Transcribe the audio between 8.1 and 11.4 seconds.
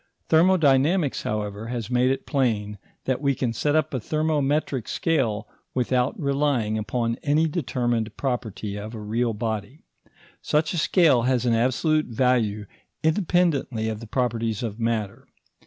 property of a real body. Such a scale